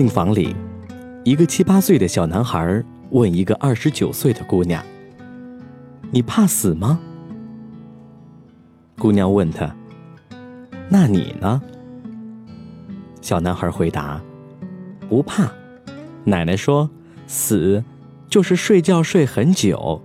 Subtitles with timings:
[0.00, 0.56] 病房里，
[1.24, 4.82] 一个七八岁的小男孩问一个二十九岁的姑娘
[6.10, 6.98] ：“你怕死吗？”
[8.98, 9.76] 姑娘问他
[10.88, 11.60] ：“那你呢？”
[13.20, 14.18] 小男孩回答
[15.06, 15.52] ：“不怕。
[16.24, 16.88] 奶奶说，
[17.26, 17.84] 死
[18.26, 20.00] 就是睡觉睡很久，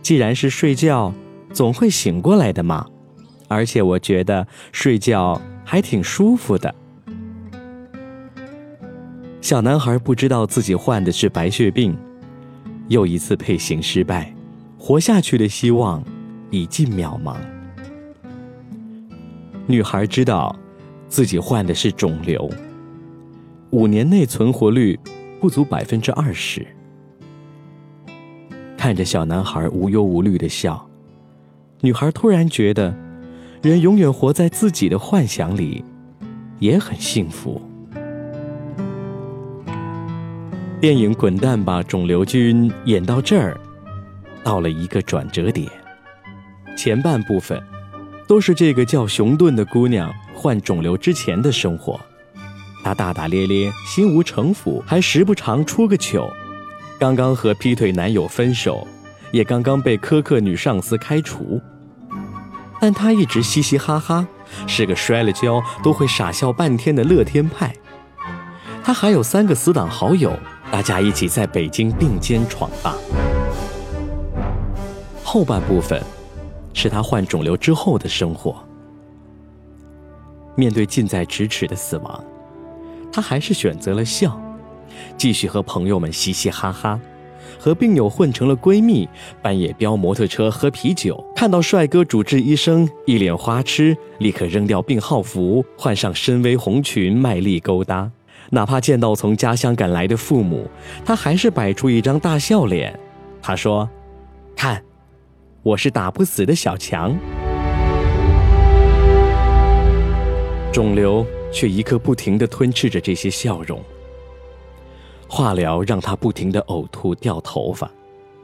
[0.00, 1.12] 既然是睡觉，
[1.52, 2.86] 总会醒过来的嘛。
[3.48, 6.74] 而且我觉得睡觉还挺舒服的。”
[9.40, 11.96] 小男孩不知道自己患的是白血病，
[12.88, 14.34] 又一次配型失败，
[14.78, 16.04] 活下去的希望
[16.50, 17.36] 已近渺茫。
[19.66, 20.54] 女孩知道
[21.08, 22.50] 自己患的是肿瘤，
[23.70, 24.98] 五年内存活率
[25.40, 26.66] 不足百分之二十。
[28.76, 30.86] 看着小男孩无忧无虑的笑，
[31.80, 32.94] 女孩突然觉得，
[33.62, 35.82] 人永远活在自己的幻想里，
[36.58, 37.60] 也很幸福。
[40.80, 43.60] 电影《滚蛋吧，肿瘤君》演到这儿，
[44.42, 45.68] 到了一个转折点。
[46.74, 47.62] 前半部分
[48.26, 52.00] 都是这个叫熊顿的姑娘患肿瘤之前的生活，
[52.82, 56.32] 她大大咧咧，心无城府，还时不常出个糗。
[56.98, 58.88] 刚刚和劈腿男友分手，
[59.32, 61.60] 也刚刚被苛刻女上司开除。
[62.80, 64.26] 但她一直嘻嘻哈哈，
[64.66, 67.74] 是个摔了跤都会傻笑半天的乐天派。
[68.82, 70.32] 她还有三个死党好友。
[70.70, 72.96] 大家一起在北京并肩闯荡。
[75.24, 76.00] 后半部分
[76.72, 78.56] 是他患肿瘤之后的生活。
[80.54, 82.24] 面对近在咫尺的死亡，
[83.12, 84.40] 他还是选择了笑，
[85.16, 87.00] 继续和朋友们嘻嘻哈哈，
[87.58, 89.08] 和病友混成了闺蜜，
[89.42, 98.10] 半夜飙摩托车喝啤酒，看到帅哥主治医生一脸花痴，立刻扔掉病号服，换上深 V 红裙，卖力勾搭。
[98.52, 100.68] 哪怕见到从家乡赶来的父母，
[101.04, 102.98] 他还是摆出一张大笑脸。
[103.40, 103.88] 他说
[104.56, 104.82] ：“看，
[105.62, 107.16] 我是打不死的小强。”
[110.72, 113.80] 肿瘤却一刻不停地吞噬着这些笑容。
[115.28, 117.88] 化疗让他不停地呕吐、掉头发，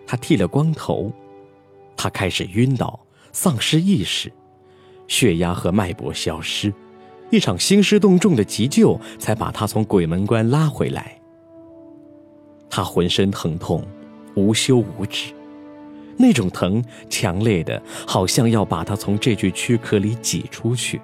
[0.07, 1.11] 他剃了光头，
[1.97, 3.01] 他开始晕倒、
[3.33, 4.33] 丧失意识，
[5.09, 6.73] 血压和脉搏消失。
[7.31, 11.19] 一场兴师动众的急救，才把他从鬼门关拉回来。
[12.71, 13.83] 他浑身疼痛，
[14.35, 15.33] 无休无止，
[16.17, 21.01] 那种疼强烈的，好像要把他从这具躯壳里挤出去。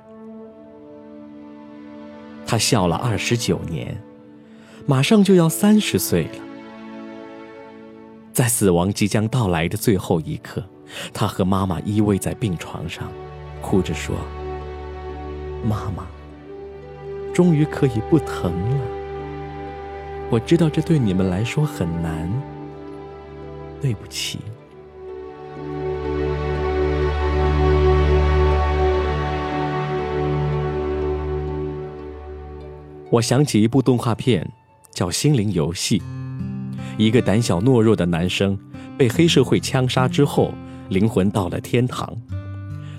[2.46, 4.00] 他笑了二十九年，
[4.86, 6.34] 马上就要三十岁了。
[8.32, 10.62] 在死亡即将到来的最后一刻，
[11.12, 13.10] 他和妈妈依偎在病床上，
[13.60, 14.14] 哭着说。
[15.64, 16.06] 妈妈，
[17.32, 18.80] 终于可以不疼了。
[20.30, 22.30] 我知道这对你们来说很难，
[23.80, 24.40] 对不起。
[33.10, 34.50] 我想起一部动画片，
[34.90, 35.98] 叫《心灵游戏》。
[36.96, 38.58] 一个胆小懦弱的男生
[38.96, 40.52] 被黑社会枪杀之后，
[40.88, 42.10] 灵魂到了天堂。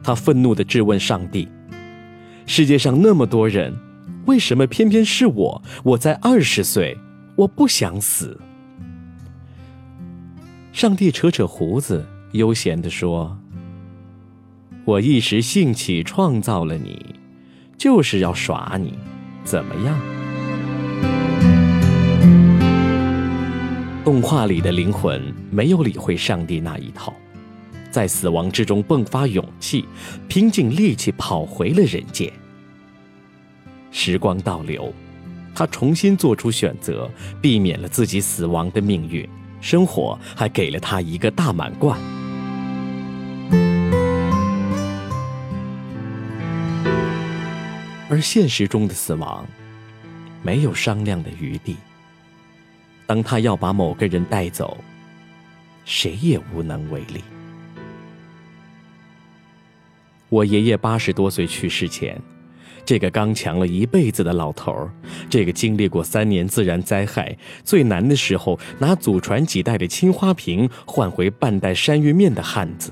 [0.04, 1.48] 他愤怒地质问上帝。
[2.46, 3.74] 世界上那么多人，
[4.26, 5.64] 为什么偏偏是我？
[5.84, 6.98] 我在二十岁，
[7.36, 8.40] 我不想死。
[10.72, 13.38] 上帝扯扯胡子，悠闲地说
[14.86, 17.16] ：“我一时兴起创造了你，
[17.78, 18.94] 就是要耍你，
[19.44, 20.00] 怎么样？”
[24.04, 27.14] 动画里的灵魂没有理会上帝那一套。
[27.94, 29.86] 在死亡之中迸发勇气，
[30.28, 32.34] 拼尽力气跑回了人间。
[33.92, 34.92] 时光倒流，
[35.54, 37.08] 他重新做出选择，
[37.40, 39.30] 避免了自己死亡的命运。
[39.62, 42.00] 生活还给了他一个大满贯。
[48.10, 49.46] 而现实中的死亡，
[50.42, 51.78] 没有商量的余地。
[53.06, 54.84] 当他要把某个人带走，
[55.86, 57.24] 谁也无能为力。
[60.34, 62.20] 我爷爷八十多岁去世前，
[62.84, 64.92] 这个刚强了一辈子的老头儿，
[65.30, 72.92] 这个经历过三年自然灾害最难的时候拿祖传几代的青花瓶换回半袋山芋面的汉子，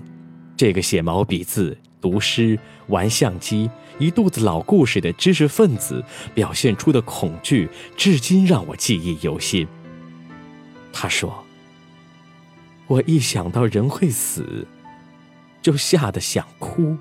[0.56, 2.60] 这个写毛笔字、读诗、
[2.90, 3.68] 玩相机、
[3.98, 6.04] 一肚子老故事的知识分子，
[6.36, 7.68] 表现出的恐惧，
[7.98, 9.68] 至今让我记忆犹新。
[10.94, 11.44] 他说
[12.86, 14.68] ：“我一想到人会死，
[15.60, 16.96] 就吓得想哭。”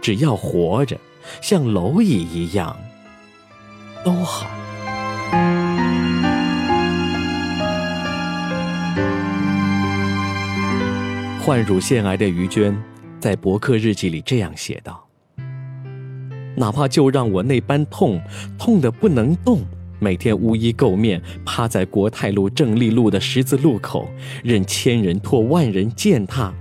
[0.00, 0.96] 只要活着，
[1.40, 2.76] 像蝼蚁一样。
[4.04, 4.46] 都好。
[11.42, 12.76] 患乳腺癌的于娟
[13.18, 15.06] 在博客日记里这样写道。
[16.56, 18.20] 哪怕就让我那般痛，
[18.58, 19.60] 痛的不能动，
[19.98, 24.08] 每天乌衣垢面，趴在国泰路、正立路的十字路口
[24.44, 26.52] 任千人唾，万人践踏。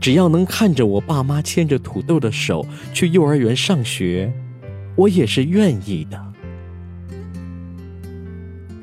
[0.00, 4.32] 只要能看着我爸妈牵着土豆的手去幼儿园上学，
[4.94, 6.32] 我也是愿意的。”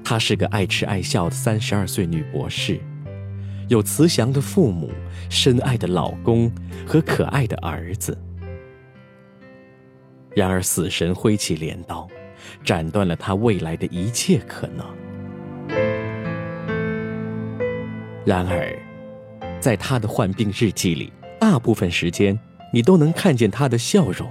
[0.04, 2.80] 她是个爱吃爱笑的三十二岁女博士。
[3.70, 4.92] 有慈祥的父母、
[5.30, 6.52] 深爱的老公
[6.86, 8.16] 和可爱的儿子。
[10.36, 12.08] 然而，死神挥起镰刀，
[12.64, 14.86] 斩断了他未来的一切可能。
[18.26, 18.78] 然而，
[19.64, 22.38] 在他的患病日记里，大部分时间
[22.74, 24.30] 你都能看见他的笑容。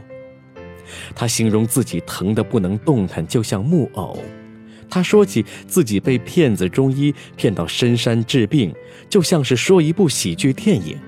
[1.14, 4.18] 他形容自己疼得不能动弹，就像木偶。
[4.90, 8.74] 他说起自己被骗子中医骗到深山治病，
[9.08, 10.98] 就像是说一部喜剧电影。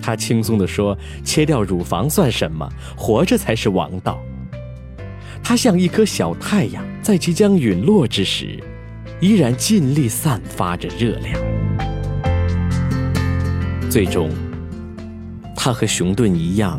[0.00, 2.66] 他轻松地说：“切掉乳房算什么？
[2.96, 4.18] 活着才是王道。”
[5.44, 8.58] 他像一颗小太阳，在即将陨落之时，
[9.20, 11.38] 依然尽力散发着热量。
[13.90, 14.30] 最终，
[15.54, 16.78] 他和熊顿一样，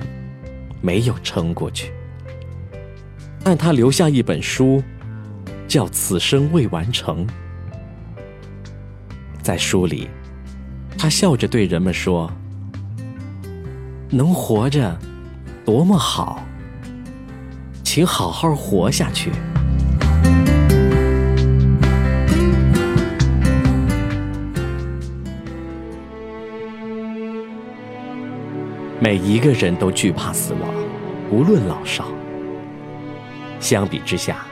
[0.81, 1.91] 没有撑过去。
[3.43, 4.83] 但他留下一本书。
[5.67, 7.27] 叫此生未完成。
[9.41, 10.07] 在书里，
[10.97, 12.31] 他笑着对人们说
[14.09, 14.97] ：“能活着，
[15.65, 16.41] 多么好！
[17.83, 19.29] 请好好活下去。”
[28.99, 30.61] 每一个人都惧怕死亡，
[31.31, 32.07] 无论老少。
[33.59, 34.47] 相比之下，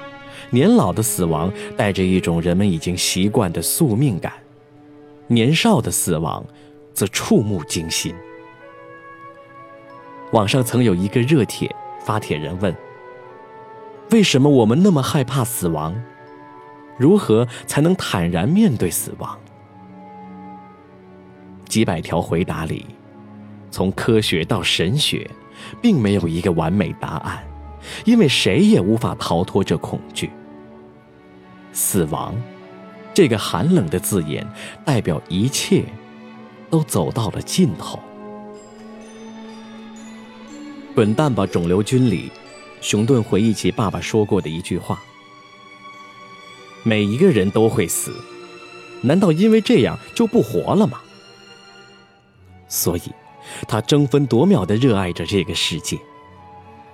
[0.51, 4.31] 年老的死亡带着一种人们已经习惯的宿命感，
[5.25, 6.45] 年少的死亡
[6.93, 8.13] 则触目惊心。
[10.31, 12.75] 网上曾有一个热帖，发帖人问
[14.11, 15.99] ：“为什么我们那么害怕死亡？
[16.99, 19.35] 如何才能坦然面对死亡？”
[21.67, 22.85] 几百条回答里，
[23.75, 25.29] 从科学到神学，
[25.81, 27.45] 并没有一个完美答案。
[28.05, 30.29] 因为谁也无法逃脱这恐惧。
[31.73, 32.33] 死亡，
[33.13, 34.47] 这个寒冷的字眼，
[34.85, 35.83] 代表一切
[36.69, 37.99] 都走到了尽头。
[40.95, 42.31] 滚蛋吧，肿瘤君里，
[42.79, 45.03] 熊顿回忆起爸爸说过的一句话
[46.81, 48.15] ：“每一个人都会死，
[49.01, 51.01] 难道因为这样就不活了吗？”
[52.69, 53.01] 所以，
[53.67, 55.97] 他争分夺秒地热爱着这个世界。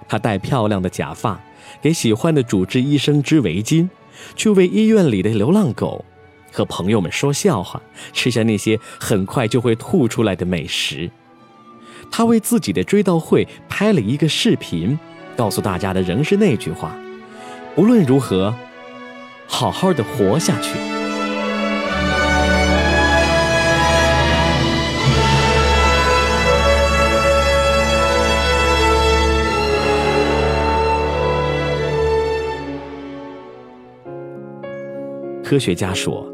[0.07, 1.39] 他戴漂亮的假发，
[1.81, 3.88] 给喜欢的主治医生织围巾，
[4.36, 6.03] 去为医院里的流浪狗
[6.51, 7.81] 和朋友们说笑话，
[8.12, 11.09] 吃下那些很快就会吐出来的美食。
[12.12, 15.00] 他为自己的追悼会拍了一个视频，
[15.38, 16.94] 告诉大家的仍是那句话：
[17.77, 18.54] 无论如何，
[19.47, 21.00] 好好的活下去。
[35.51, 36.25] 科学家说，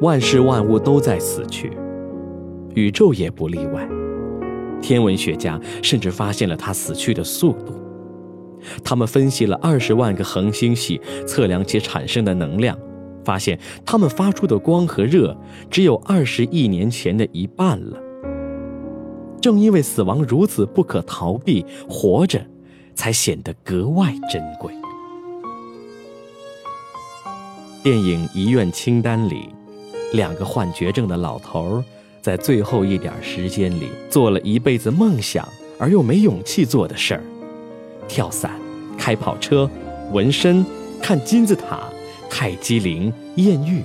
[0.00, 1.70] 万事万物都在死去，
[2.74, 3.88] 宇宙也不例外。
[4.82, 7.72] 天文学家甚至发现了它死去的速度。
[8.82, 12.76] 他们分析了二十万个恒星系，测量其产生的能量，
[13.24, 15.38] 发现它们发出的光和热
[15.70, 17.96] 只有二十亿年前的一半了。
[19.40, 22.44] 正因为死亡如此不可逃避，活着
[22.92, 24.74] 才显得格外珍贵。
[27.82, 29.48] 电影《遗愿清单》里，
[30.12, 31.84] 两个患绝症的老头儿
[32.20, 37.22] 在最后一点时间里做了一辈子梦想而又没勇气做的事儿：
[38.06, 38.60] 跳伞、
[38.98, 39.70] 开跑车、
[40.12, 40.62] 纹身、
[41.00, 41.84] 看金字塔、
[42.28, 43.82] 泰姬陵、艳遇。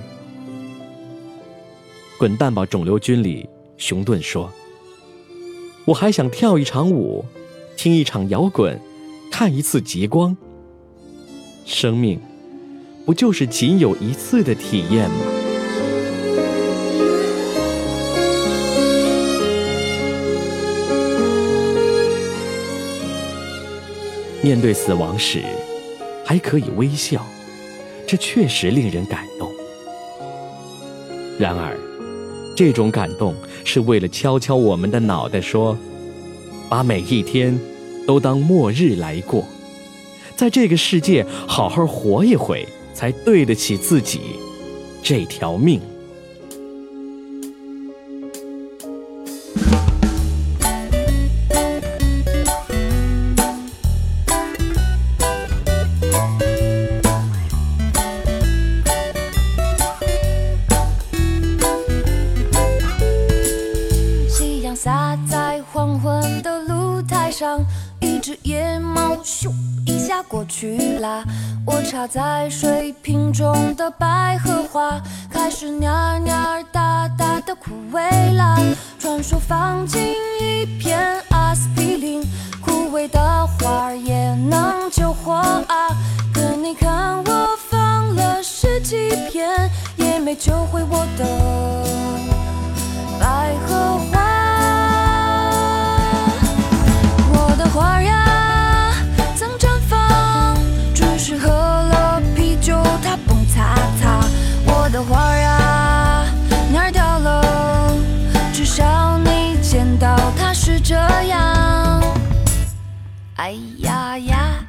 [2.18, 3.48] 滚蛋吧，肿瘤君里，
[3.78, 4.52] 熊顿说
[5.86, 7.24] ：“我还想跳一场舞，
[7.78, 8.78] 听一场摇滚，
[9.32, 10.36] 看一次极光。
[11.64, 12.20] 生命。”
[13.06, 15.16] 不就是仅有一次的体验吗？
[24.42, 25.40] 面对死亡时，
[26.24, 27.24] 还可以微笑，
[28.08, 29.52] 这确实令人感动。
[31.38, 31.76] 然而，
[32.56, 35.78] 这种感动是为了敲敲我们的脑袋，说：
[36.68, 37.56] 把每一天
[38.04, 39.44] 都当末日来过，
[40.34, 42.66] 在这个世界好好活一回。
[42.96, 44.20] 才对得起自己
[45.02, 45.78] 这条命。
[71.96, 74.25] 插在水瓶中的白
[110.86, 112.00] 这样。
[113.34, 114.65] 哎呀呀！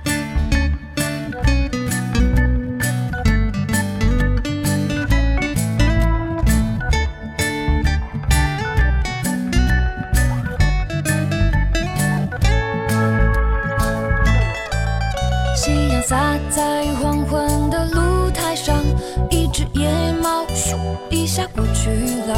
[21.87, 22.35] 去了。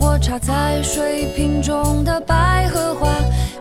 [0.00, 3.08] 我插在水瓶中的百合花，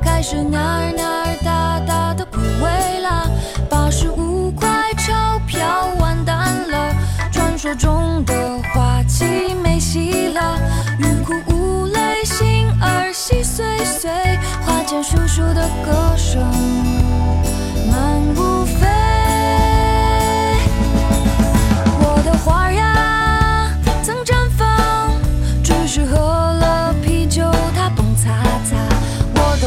[0.02, 3.30] 开始蔫儿蔫儿哒哒的枯萎了。
[3.70, 4.68] 八十五块
[4.98, 6.96] 钞票完蛋了，
[7.32, 8.34] 传说中的
[8.74, 9.04] 花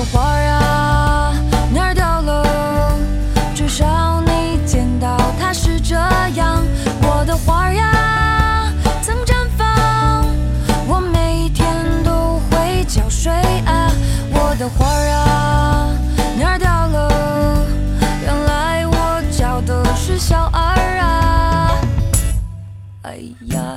[0.02, 1.32] 的花啊，
[1.72, 2.96] 哪儿掉了？
[3.54, 6.60] 至少你见到它是这样。
[7.02, 10.26] 我的花呀，曾绽放，
[10.88, 13.32] 我每天都会浇水
[13.64, 13.92] 啊。
[14.32, 15.94] 我的花啊，
[16.36, 17.64] 哪儿掉了？
[18.24, 21.78] 原来我教的是小二啊！
[23.02, 23.18] 哎
[23.54, 23.71] 呀！